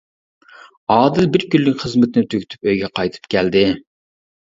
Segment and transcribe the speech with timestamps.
[0.93, 3.63] ئادىل بىر كۈنلۈك خىزمىتىنى تۈگىتىپ ئۆيگە قايتىپ كەلدى.